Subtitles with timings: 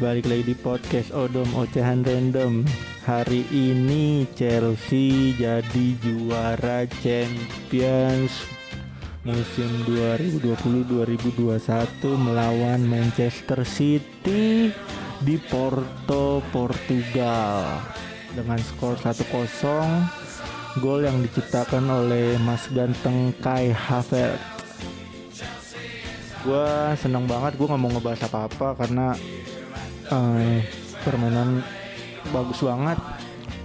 [0.00, 2.64] balik lagi di podcast Odom Ocehan Random.
[3.04, 8.48] Hari ini Chelsea jadi juara Champions
[9.28, 9.68] musim
[10.40, 14.72] 2020-2021 melawan Manchester City
[15.20, 17.84] di Porto, Portugal.
[18.32, 24.48] Dengan skor 1-0 gol yang diciptakan oleh Mas Ganteng Kai Havertz.
[26.40, 29.12] Gue seneng banget gue nggak mau ngebahas apa-apa karena
[30.10, 30.58] uh,
[31.06, 31.62] permainan
[32.34, 32.98] bagus banget.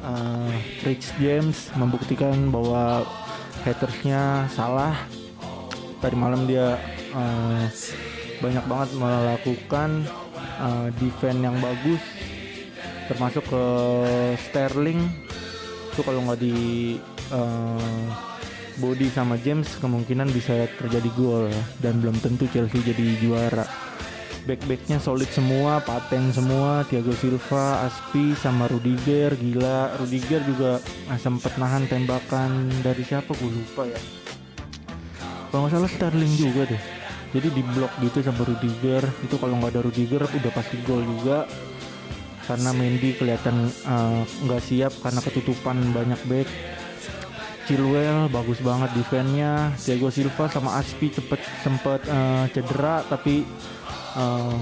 [0.06, 0.54] Uh,
[0.86, 3.04] Rich James membuktikan bahwa
[3.66, 4.94] hatersnya salah.
[6.00, 6.78] Tadi malam dia
[7.18, 7.66] uh,
[8.38, 10.06] banyak banget melakukan
[10.62, 12.02] uh, defense yang bagus.
[13.10, 13.66] Termasuk ke
[14.50, 15.02] Sterling.
[15.94, 16.56] Itu kalau nggak di
[17.34, 18.06] uh,
[18.78, 21.48] body sama James kemungkinan bisa terjadi gol
[21.80, 23.64] dan belum tentu Chelsea jadi juara
[24.46, 29.98] back-backnya solid semua paten semua Thiago Silva Aspi sama Rudiger gila.
[29.98, 30.78] Rudiger juga
[31.10, 33.34] ah, sempet nahan tembakan dari siapa?
[33.34, 33.98] Gue lupa ya.
[35.50, 36.82] Kalau nggak salah Sterling juga deh.
[37.34, 39.04] Jadi di blok gitu sama Rudiger.
[39.26, 41.50] Itu kalau nggak ada Rudiger udah pasti gol juga.
[42.46, 43.74] Karena Mendy kelihatan
[44.46, 46.50] nggak uh, siap karena ketutupan banyak back.
[47.66, 49.74] Chilwell bagus banget defense-nya.
[49.74, 53.42] Thiago Silva sama Aspi cepet sempet uh, cedera tapi
[54.16, 54.58] uh,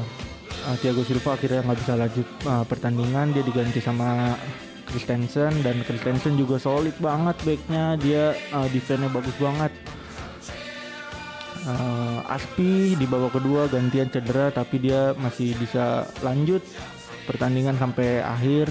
[0.67, 3.31] uh, Thiago Silva akhirnya nggak bisa lanjut uh, pertandingan.
[3.31, 4.37] Dia diganti sama
[4.89, 7.95] Christensen dan Christensen juga solid banget backnya.
[7.97, 9.73] Dia uh, defense-nya bagus banget.
[11.63, 16.59] Uh, Aspi di babak kedua gantian cedera tapi dia masih bisa lanjut
[17.23, 18.67] pertandingan sampai akhir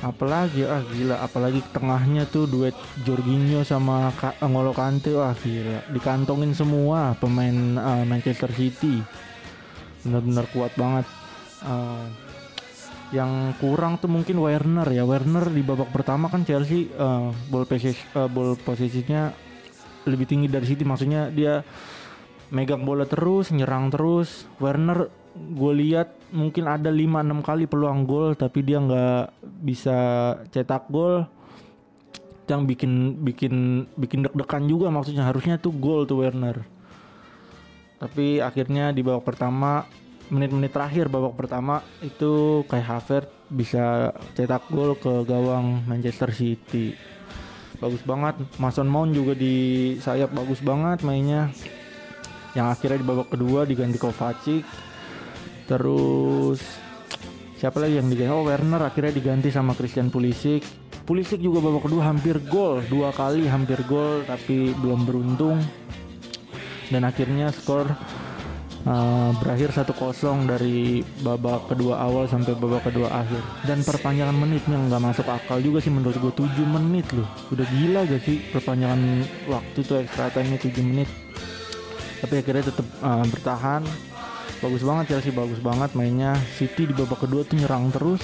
[0.00, 1.18] apalagi ah gila.
[1.22, 5.14] Apalagi tengahnya tuh duet Jorginho sama Ka Ngolo Kante.
[5.14, 5.86] Wah gila.
[5.90, 9.02] Dikantongin semua pemain uh, Manchester City.
[10.06, 11.06] Benar-benar kuat banget.
[11.64, 12.06] Uh,
[13.08, 15.02] yang kurang tuh mungkin Werner ya.
[15.02, 19.32] Werner di babak pertama kan Chelsea uh, ball posisi uh, ball posisinya
[20.04, 20.84] lebih tinggi dari City.
[20.84, 21.64] Maksudnya dia
[22.52, 24.44] megang bola terus nyerang terus.
[24.60, 29.24] Werner gue lihat mungkin ada 5-6 kali peluang gol tapi dia nggak
[29.64, 29.98] bisa
[30.52, 31.26] cetak gol.
[32.48, 33.54] Yang bikin bikin
[33.92, 35.28] bikin deg-degan juga maksudnya.
[35.28, 36.64] Harusnya tuh gol tuh Werner.
[37.98, 39.84] Tapi akhirnya di babak pertama
[40.28, 46.92] menit-menit terakhir babak pertama itu kayak Havertz bisa cetak gol ke gawang Manchester City.
[47.80, 48.36] Bagus banget.
[48.58, 51.52] Mason Mount juga di sayap bagus banget mainnya.
[52.56, 54.64] Yang akhirnya di babak kedua diganti Kovacic
[55.68, 56.58] terus
[57.60, 58.32] siapa lagi yang diganti?
[58.32, 60.64] Oh Werner akhirnya diganti sama Christian Pulisic.
[61.04, 65.60] Pulisic juga babak kedua hampir gol dua kali hampir gol tapi belum beruntung.
[66.88, 67.84] Dan akhirnya skor
[68.88, 69.92] uh, berakhir 1-0
[70.48, 73.44] dari babak kedua awal sampai babak kedua akhir.
[73.68, 77.28] Dan perpanjangan menitnya nggak masuk akal juga sih menurut gue 7 menit loh.
[77.52, 79.00] Udah gila gak sih perpanjangan
[79.52, 81.08] waktu tuh extra time nya 7 menit?
[82.18, 83.82] Tapi akhirnya tetap uh, bertahan
[84.58, 86.34] bagus banget Chelsea bagus banget mainnya.
[86.58, 88.22] City di babak kedua tuh nyerang terus.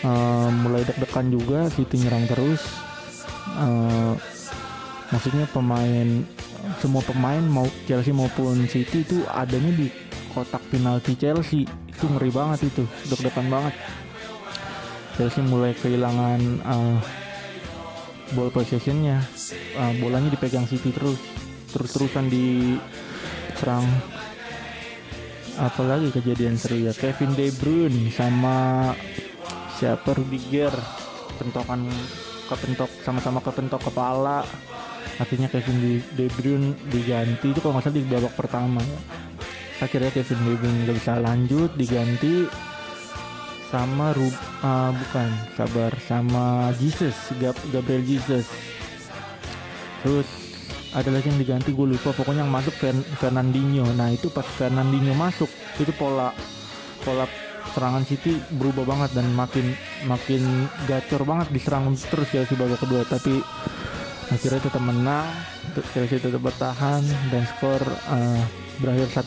[0.00, 2.62] Uh, mulai deg-degan juga City nyerang terus.
[3.56, 4.16] Uh,
[5.12, 6.24] maksudnya pemain
[6.78, 9.86] semua pemain mau Chelsea maupun City itu adanya di
[10.32, 11.68] kotak penalti Chelsea.
[11.88, 13.74] Itu ngeri banget itu deg-degan banget.
[15.18, 16.98] Chelsea mulai kehilangan uh,
[18.32, 19.20] ball possessionnya.
[19.76, 21.20] Uh, bolanya dipegang City terus.
[21.70, 23.86] Terus-terusan diserang
[25.60, 28.90] apalagi kejadian seru ya Kevin De Bruyne sama
[29.76, 30.72] siapa Rudiger.
[31.36, 31.88] Pentokan
[32.48, 34.44] kepentok sama-sama kepentok kepala.
[35.20, 37.52] Akhirnya Kevin De Bruyne diganti.
[37.52, 38.98] Itu kalau nggak salah di babak pertama ya.
[39.84, 42.48] Akhirnya Kevin De Bruyne nggak bisa lanjut diganti
[43.70, 44.34] sama Rub
[44.66, 48.48] uh, bukan sabar sama Jesus Gab Gabriel Jesus.
[50.02, 50.49] Terus
[50.90, 52.10] ada lagi yang diganti gue lupa.
[52.10, 53.86] Pokoknya yang masuk Fern Fernandinho.
[53.94, 56.34] Nah itu pas Fernandinho masuk itu pola
[57.06, 57.24] pola
[57.70, 59.72] serangan City berubah banget dan makin
[60.10, 63.06] makin gacor banget diserang terus Chelsea babak kedua.
[63.06, 63.38] Tapi
[64.30, 65.26] akhirnya tetap menang
[65.94, 68.42] Chelsea tetap bertahan dan skor uh,
[68.78, 69.26] berakhir 1-0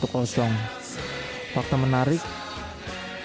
[1.54, 2.18] fakta menarik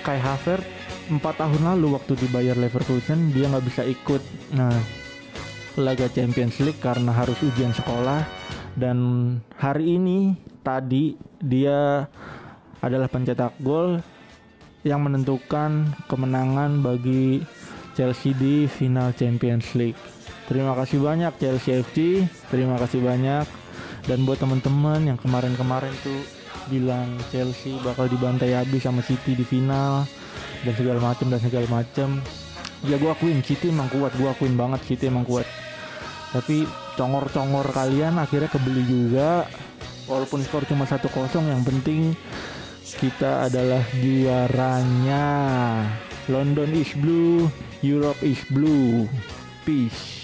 [0.04, 4.22] Kai Havertz 4 tahun lalu waktu dibayar Leverkusen dia nggak bisa ikut.
[4.54, 4.99] Nah
[5.80, 8.22] laga Champions League karena harus ujian sekolah.
[8.76, 8.98] Dan
[9.58, 12.06] hari ini tadi dia
[12.80, 14.00] adalah pencetak gol
[14.88, 17.44] yang menentukan kemenangan bagi
[17.98, 20.00] Chelsea di final Champions League.
[20.48, 23.46] Terima kasih banyak Chelsea FC, terima kasih banyak.
[24.08, 26.24] Dan buat teman-teman yang kemarin-kemarin tuh
[26.72, 30.08] bilang Chelsea bakal dibantai habis sama City di final
[30.64, 32.24] dan segala macam dan segala macam
[32.86, 34.16] ya gue akuin City emang kuat.
[34.16, 35.48] Gue akuin banget City emang kuat.
[36.30, 36.68] Tapi
[37.00, 39.48] congor-congor kalian akhirnya kebeli juga.
[40.10, 41.06] Walaupun skor cuma 1-0
[41.46, 42.18] yang penting
[42.98, 45.26] kita adalah juaranya.
[46.30, 47.50] London is blue
[47.80, 49.08] Europe is blue.
[49.64, 50.19] Peace